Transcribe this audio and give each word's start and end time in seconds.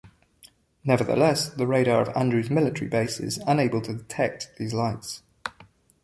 Nevertheless, 0.83 1.49
the 1.49 1.67
radar 1.67 2.01
of 2.01 2.17
Andrews 2.17 2.49
Military 2.49 2.89
base 2.89 3.19
is 3.19 3.37
unable 3.45 3.83
to 3.83 3.93
detect 3.93 4.49
these 4.57 4.73
lights. 4.73 5.21